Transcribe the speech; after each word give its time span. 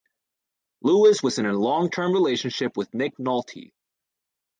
Lewis 0.81 1.21
was 1.21 1.37
in 1.37 1.45
a 1.45 1.53
long-term 1.53 2.11
relationship 2.11 2.75
with 2.75 2.91
Nick 2.91 3.15
Nolte. 3.19 3.71